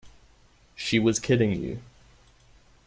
[0.73, 1.79] She was kidding you.